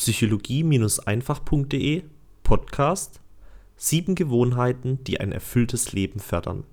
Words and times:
psychologie-einfach.de 0.00 2.02
Podcast 2.42 3.20
7 3.76 4.14
Gewohnheiten, 4.14 5.04
die 5.04 5.20
ein 5.20 5.30
erfülltes 5.30 5.92
Leben 5.92 6.20
fördern. 6.20 6.64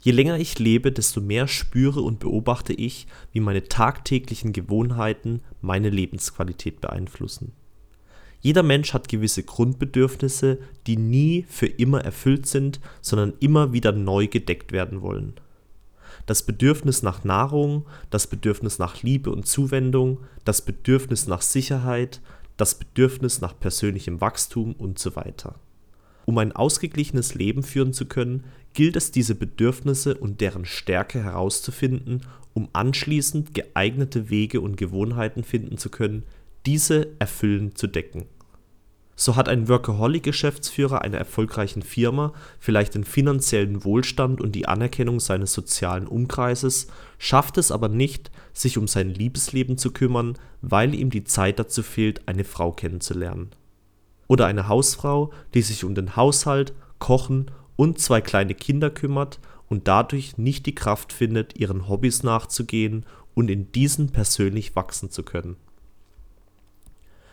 Je 0.00 0.12
länger 0.12 0.38
ich 0.38 0.58
lebe, 0.58 0.90
desto 0.90 1.20
mehr 1.20 1.46
spüre 1.48 2.00
und 2.00 2.18
beobachte 2.18 2.72
ich, 2.72 3.06
wie 3.32 3.40
meine 3.40 3.64
tagtäglichen 3.64 4.54
Gewohnheiten 4.54 5.42
meine 5.60 5.90
Lebensqualität 5.90 6.80
beeinflussen. 6.80 7.52
Jeder 8.40 8.62
Mensch 8.62 8.94
hat 8.94 9.10
gewisse 9.10 9.42
Grundbedürfnisse, 9.42 10.58
die 10.86 10.96
nie 10.96 11.44
für 11.46 11.66
immer 11.66 12.02
erfüllt 12.02 12.46
sind, 12.46 12.80
sondern 13.02 13.34
immer 13.40 13.74
wieder 13.74 13.92
neu 13.92 14.28
gedeckt 14.28 14.72
werden 14.72 15.02
wollen. 15.02 15.34
Das 16.24 16.42
Bedürfnis 16.42 17.02
nach 17.02 17.24
Nahrung, 17.24 17.84
das 18.10 18.26
Bedürfnis 18.26 18.78
nach 18.78 19.02
Liebe 19.02 19.30
und 19.30 19.46
Zuwendung, 19.46 20.20
das 20.44 20.62
Bedürfnis 20.62 21.26
nach 21.26 21.42
Sicherheit, 21.42 22.20
das 22.56 22.76
Bedürfnis 22.76 23.40
nach 23.40 23.58
persönlichem 23.58 24.20
Wachstum 24.20 24.72
und 24.72 24.98
so 24.98 25.14
weiter. 25.16 25.56
Um 26.24 26.38
ein 26.38 26.52
ausgeglichenes 26.52 27.34
Leben 27.34 27.62
führen 27.62 27.92
zu 27.92 28.06
können, 28.06 28.44
gilt 28.72 28.96
es, 28.96 29.10
diese 29.10 29.34
Bedürfnisse 29.34 30.16
und 30.16 30.40
deren 30.40 30.64
Stärke 30.64 31.22
herauszufinden, 31.22 32.22
um 32.52 32.68
anschließend 32.72 33.54
geeignete 33.54 34.28
Wege 34.28 34.60
und 34.60 34.76
Gewohnheiten 34.76 35.44
finden 35.44 35.78
zu 35.78 35.88
können, 35.88 36.24
diese 36.66 37.08
erfüllend 37.18 37.78
zu 37.78 37.86
decken. 37.86 38.26
So 39.18 39.34
hat 39.34 39.48
ein 39.48 39.66
Workaholic-Geschäftsführer 39.66 41.00
einer 41.00 41.16
erfolgreichen 41.16 41.80
Firma 41.80 42.34
vielleicht 42.60 42.94
den 42.94 43.04
finanziellen 43.04 43.82
Wohlstand 43.82 44.42
und 44.42 44.52
die 44.52 44.68
Anerkennung 44.68 45.20
seines 45.20 45.54
sozialen 45.54 46.06
Umkreises, 46.06 46.88
schafft 47.16 47.56
es 47.56 47.72
aber 47.72 47.88
nicht, 47.88 48.30
sich 48.52 48.76
um 48.76 48.86
sein 48.86 49.08
Liebesleben 49.08 49.78
zu 49.78 49.90
kümmern, 49.90 50.34
weil 50.60 50.94
ihm 50.94 51.08
die 51.08 51.24
Zeit 51.24 51.58
dazu 51.58 51.82
fehlt, 51.82 52.28
eine 52.28 52.44
Frau 52.44 52.72
kennenzulernen. 52.72 53.50
Oder 54.28 54.46
eine 54.46 54.68
Hausfrau, 54.68 55.32
die 55.54 55.62
sich 55.62 55.82
um 55.84 55.94
den 55.94 56.14
Haushalt, 56.14 56.74
Kochen 56.98 57.50
und 57.76 57.98
zwei 57.98 58.20
kleine 58.20 58.54
Kinder 58.54 58.90
kümmert 58.90 59.40
und 59.68 59.88
dadurch 59.88 60.36
nicht 60.36 60.66
die 60.66 60.74
Kraft 60.74 61.12
findet, 61.12 61.58
ihren 61.58 61.88
Hobbys 61.88 62.22
nachzugehen 62.22 63.06
und 63.34 63.50
in 63.50 63.72
diesen 63.72 64.10
persönlich 64.10 64.76
wachsen 64.76 65.10
zu 65.10 65.22
können. 65.22 65.56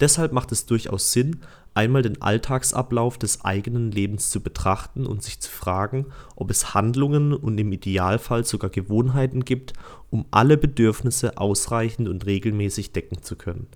Deshalb 0.00 0.32
macht 0.32 0.52
es 0.52 0.66
durchaus 0.66 1.12
Sinn, 1.12 1.40
einmal 1.74 2.02
den 2.02 2.20
Alltagsablauf 2.20 3.18
des 3.18 3.44
eigenen 3.44 3.90
Lebens 3.90 4.30
zu 4.30 4.40
betrachten 4.40 5.06
und 5.06 5.22
sich 5.22 5.40
zu 5.40 5.50
fragen, 5.50 6.06
ob 6.34 6.50
es 6.50 6.74
Handlungen 6.74 7.32
und 7.32 7.58
im 7.58 7.72
Idealfall 7.72 8.44
sogar 8.44 8.70
Gewohnheiten 8.70 9.44
gibt, 9.44 9.72
um 10.10 10.26
alle 10.30 10.56
Bedürfnisse 10.56 11.38
ausreichend 11.38 12.08
und 12.08 12.26
regelmäßig 12.26 12.92
decken 12.92 13.22
zu 13.22 13.36
können. 13.36 13.66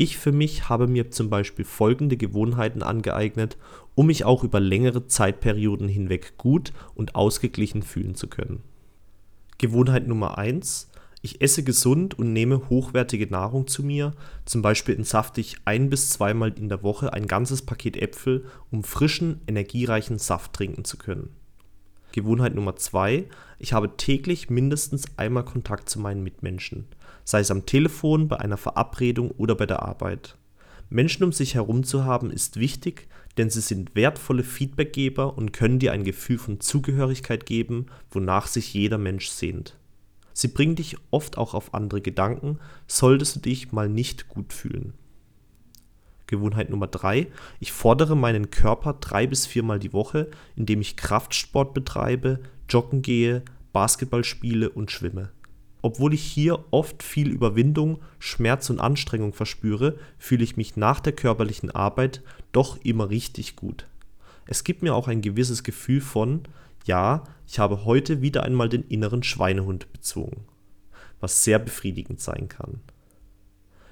Ich 0.00 0.16
für 0.16 0.30
mich 0.30 0.68
habe 0.68 0.86
mir 0.86 1.10
zum 1.10 1.28
Beispiel 1.28 1.64
folgende 1.64 2.16
Gewohnheiten 2.16 2.82
angeeignet, 2.82 3.58
um 3.96 4.06
mich 4.06 4.24
auch 4.24 4.44
über 4.44 4.60
längere 4.60 5.06
Zeitperioden 5.06 5.88
hinweg 5.88 6.38
gut 6.38 6.72
und 6.94 7.16
ausgeglichen 7.16 7.82
fühlen 7.82 8.14
zu 8.14 8.28
können. 8.28 8.62
Gewohnheit 9.58 10.06
Nummer 10.06 10.38
1 10.38 10.88
ich 11.20 11.40
esse 11.40 11.64
gesund 11.64 12.18
und 12.18 12.32
nehme 12.32 12.68
hochwertige 12.68 13.26
Nahrung 13.26 13.66
zu 13.66 13.82
mir, 13.82 14.12
zum 14.44 14.62
Beispiel 14.62 14.94
entsafte 14.94 15.40
ich 15.40 15.56
ein 15.64 15.90
bis 15.90 16.10
zweimal 16.10 16.52
in 16.56 16.68
der 16.68 16.82
Woche 16.82 17.12
ein 17.12 17.26
ganzes 17.26 17.62
Paket 17.62 17.96
Äpfel, 17.96 18.44
um 18.70 18.84
frischen, 18.84 19.40
energiereichen 19.46 20.18
Saft 20.18 20.52
trinken 20.52 20.84
zu 20.84 20.96
können. 20.96 21.30
Gewohnheit 22.12 22.54
Nummer 22.54 22.76
zwei: 22.76 23.26
Ich 23.58 23.72
habe 23.72 23.96
täglich 23.96 24.48
mindestens 24.48 25.06
einmal 25.16 25.44
Kontakt 25.44 25.88
zu 25.88 25.98
meinen 25.98 26.22
Mitmenschen, 26.22 26.86
sei 27.24 27.40
es 27.40 27.50
am 27.50 27.66
Telefon, 27.66 28.28
bei 28.28 28.38
einer 28.38 28.56
Verabredung 28.56 29.30
oder 29.32 29.54
bei 29.54 29.66
der 29.66 29.82
Arbeit. 29.82 30.36
Menschen 30.90 31.24
um 31.24 31.32
sich 31.32 31.54
herum 31.54 31.84
zu 31.84 32.04
haben 32.04 32.30
ist 32.30 32.58
wichtig, 32.58 33.08
denn 33.36 33.50
sie 33.50 33.60
sind 33.60 33.94
wertvolle 33.94 34.42
Feedbackgeber 34.42 35.36
und 35.36 35.52
können 35.52 35.78
dir 35.78 35.92
ein 35.92 36.04
Gefühl 36.04 36.38
von 36.38 36.60
Zugehörigkeit 36.60 37.44
geben, 37.44 37.86
wonach 38.10 38.46
sich 38.46 38.72
jeder 38.72 38.98
Mensch 38.98 39.28
sehnt. 39.28 39.77
Sie 40.38 40.46
bringen 40.46 40.76
dich 40.76 40.96
oft 41.10 41.36
auch 41.36 41.52
auf 41.52 41.74
andere 41.74 42.00
Gedanken, 42.00 42.60
solltest 42.86 43.34
du 43.34 43.40
dich 43.40 43.72
mal 43.72 43.88
nicht 43.88 44.28
gut 44.28 44.52
fühlen. 44.52 44.92
Gewohnheit 46.28 46.70
Nummer 46.70 46.86
3. 46.86 47.26
Ich 47.58 47.72
fordere 47.72 48.16
meinen 48.16 48.52
Körper 48.52 48.92
drei 48.92 49.26
bis 49.26 49.46
viermal 49.48 49.80
die 49.80 49.92
Woche, 49.92 50.30
indem 50.54 50.80
ich 50.80 50.96
Kraftsport 50.96 51.74
betreibe, 51.74 52.38
joggen 52.68 53.02
gehe, 53.02 53.42
Basketball 53.72 54.22
spiele 54.22 54.70
und 54.70 54.92
schwimme. 54.92 55.32
Obwohl 55.82 56.14
ich 56.14 56.22
hier 56.22 56.66
oft 56.70 57.02
viel 57.02 57.30
Überwindung, 57.30 57.98
Schmerz 58.20 58.70
und 58.70 58.78
Anstrengung 58.78 59.32
verspüre, 59.32 59.98
fühle 60.18 60.44
ich 60.44 60.56
mich 60.56 60.76
nach 60.76 61.00
der 61.00 61.14
körperlichen 61.14 61.72
Arbeit 61.72 62.22
doch 62.52 62.78
immer 62.84 63.10
richtig 63.10 63.56
gut. 63.56 63.88
Es 64.50 64.64
gibt 64.64 64.82
mir 64.82 64.94
auch 64.94 65.08
ein 65.08 65.20
gewisses 65.20 65.62
Gefühl 65.62 66.00
von, 66.00 66.42
ja, 66.86 67.22
ich 67.46 67.58
habe 67.58 67.84
heute 67.84 68.22
wieder 68.22 68.44
einmal 68.44 68.70
den 68.70 68.82
inneren 68.82 69.22
Schweinehund 69.22 69.92
bezogen, 69.92 70.46
was 71.20 71.44
sehr 71.44 71.58
befriedigend 71.58 72.20
sein 72.20 72.48
kann. 72.48 72.80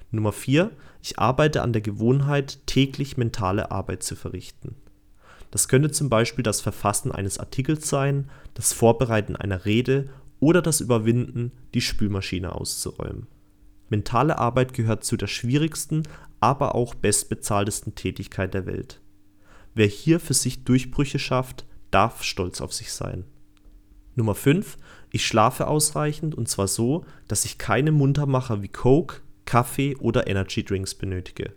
Nummer 0.09 0.31
4. 0.31 0.71
Ich 1.03 1.19
arbeite 1.19 1.61
an 1.61 1.73
der 1.73 1.83
Gewohnheit, 1.83 2.65
täglich 2.65 3.17
mentale 3.17 3.69
Arbeit 3.69 4.01
zu 4.01 4.15
verrichten. 4.15 4.75
Das 5.51 5.67
könnte 5.67 5.91
zum 5.91 6.09
Beispiel 6.09 6.43
das 6.43 6.59
Verfassen 6.59 7.11
eines 7.11 7.37
Artikels 7.37 7.87
sein, 7.87 8.27
das 8.55 8.73
Vorbereiten 8.73 9.35
einer 9.35 9.63
Rede 9.63 10.09
oder 10.39 10.63
das 10.63 10.81
Überwinden, 10.81 11.51
die 11.75 11.81
Spülmaschine 11.81 12.53
auszuräumen. 12.53 13.27
Mentale 13.89 14.39
Arbeit 14.39 14.73
gehört 14.73 15.03
zu 15.03 15.17
der 15.17 15.27
schwierigsten, 15.27 16.01
aber 16.39 16.73
auch 16.73 16.95
bestbezahltesten 16.95 17.93
Tätigkeit 17.93 18.55
der 18.55 18.65
Welt. 18.65 19.01
Wer 19.77 19.85
hier 19.85 20.19
für 20.19 20.33
sich 20.33 20.63
Durchbrüche 20.63 21.19
schafft, 21.19 21.63
darf 21.91 22.23
stolz 22.23 22.61
auf 22.61 22.73
sich 22.73 22.91
sein. 22.91 23.25
Nummer 24.15 24.33
5. 24.33 24.75
Ich 25.11 25.27
schlafe 25.27 25.67
ausreichend 25.67 26.33
und 26.33 26.49
zwar 26.49 26.67
so, 26.67 27.05
dass 27.27 27.45
ich 27.45 27.59
keine 27.59 27.91
Muntermacher 27.91 28.63
wie 28.63 28.69
Coke, 28.69 29.21
Kaffee 29.45 29.95
oder 29.97 30.25
Energy 30.25 30.65
Drinks 30.65 30.95
benötige. 30.95 31.53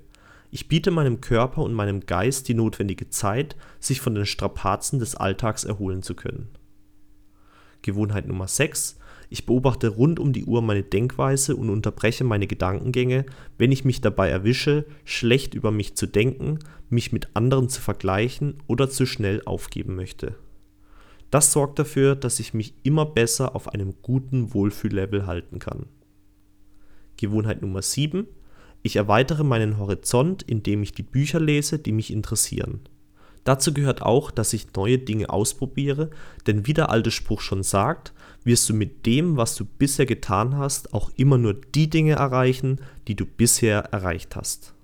Ich 0.51 0.69
biete 0.69 0.91
meinem 0.91 1.23
Körper 1.23 1.63
und 1.63 1.73
meinem 1.73 2.01
Geist 2.01 2.47
die 2.49 2.53
notwendige 2.53 3.09
Zeit, 3.09 3.57
sich 3.79 4.03
von 4.03 4.15
den 4.15 4.27
Strapazen 4.27 4.99
des 4.99 5.15
Alltags 5.15 5.65
erholen 5.65 6.03
zu 6.03 6.15
können. 6.15 6.51
Gewohnheit 7.81 8.27
Nummer 8.27 8.49
6. 8.49 8.99
Ich 9.33 9.47
beobachte 9.47 9.89
rund 9.89 10.19
um 10.19 10.33
die 10.33 10.45
Uhr 10.45 10.61
meine 10.61 10.83
Denkweise 10.83 11.55
und 11.55 11.71
unterbreche 11.71 12.25
meine 12.25 12.49
Gedankengänge, 12.49 13.25
wenn 13.59 13.71
ich 13.71 13.85
mich 13.85 14.01
dabei 14.01 14.29
erwische, 14.29 14.87
schlecht 15.05 15.55
über 15.55 15.71
mich 15.71 15.95
zu 15.95 16.07
denken, 16.07 16.59
mich 16.89 17.13
mit 17.13 17.29
anderen 17.35 17.69
zu 17.69 17.81
vergleichen 17.81 18.59
oder 18.67 18.91
zu 18.91 19.07
schnell 19.07 19.41
aufgeben 19.47 19.95
möchte. 19.95 20.35
Das 21.31 21.53
sorgt 21.53 21.79
dafür, 21.79 22.17
dass 22.17 22.41
ich 22.41 22.55
mich 22.55 22.75
immer 22.83 23.07
besser 23.07 23.55
auf 23.55 23.69
einem 23.69 23.95
guten 24.03 24.53
Wohlfühllevel 24.53 25.27
halten 25.27 25.61
kann. 25.61 25.87
Gewohnheit 27.17 27.63
Nummer 27.63 27.83
7. 27.83 28.27
Ich 28.83 28.97
erweitere 28.97 29.45
meinen 29.45 29.79
Horizont, 29.79 30.43
indem 30.43 30.83
ich 30.83 30.91
die 30.91 31.05
Bücher 31.05 31.39
lese, 31.39 31.79
die 31.79 31.93
mich 31.93 32.13
interessieren. 32.13 32.81
Dazu 33.45 33.73
gehört 33.73 34.03
auch, 34.03 34.31
dass 34.31 34.53
ich 34.53 34.75
neue 34.75 34.99
Dinge 34.99 35.31
ausprobiere, 35.31 36.11
denn 36.47 36.67
wie 36.67 36.75
der 36.75 36.91
alte 36.91 37.11
Spruch 37.11 37.41
schon 37.41 37.63
sagt, 37.63 38.13
wirst 38.45 38.69
du 38.69 38.75
mit 38.75 39.07
dem, 39.07 39.37
was 39.37 39.55
du 39.55 39.65
bisher 39.65 40.07
getan 40.07 40.57
hast, 40.57 40.95
auch 40.95 41.11
immer 41.17 41.39
nur 41.39 41.55
die 41.55 41.89
Dinge 41.89 42.13
erreichen, 42.13 42.81
die 43.09 43.15
du 43.15 43.25
bisher 43.25 43.81
erreicht 43.93 44.37
hast. 44.37 44.75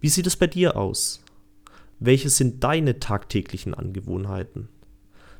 Wie 0.00 0.08
sieht 0.08 0.26
es 0.26 0.36
bei 0.36 0.48
dir 0.48 0.76
aus? 0.76 1.22
Welche 2.00 2.30
sind 2.30 2.64
deine 2.64 2.98
tagtäglichen 2.98 3.74
Angewohnheiten? 3.74 4.68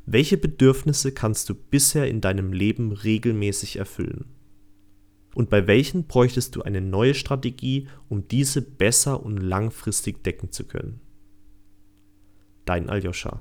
Welche 0.06 0.36
Bedürfnisse 0.36 1.12
kannst 1.12 1.48
du 1.48 1.54
bisher 1.54 2.08
in 2.08 2.20
deinem 2.20 2.52
Leben 2.52 2.92
regelmäßig 2.92 3.76
erfüllen? 3.76 4.26
Und 5.34 5.48
bei 5.48 5.66
welchen 5.66 6.06
bräuchtest 6.06 6.54
du 6.54 6.62
eine 6.62 6.80
neue 6.80 7.14
Strategie, 7.14 7.88
um 8.08 8.28
diese 8.28 8.62
besser 8.62 9.24
und 9.24 9.38
langfristig 9.38 10.22
decken 10.22 10.52
zu 10.52 10.64
können? 10.64 11.00
Dein 12.64 12.88
Aljoscha. 12.88 13.40